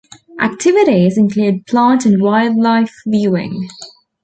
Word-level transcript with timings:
Activities 0.39 1.15
include 1.15 1.67
plant 1.67 2.07
and 2.07 2.19
wildlife 2.23 2.91
viewing. 3.05 3.69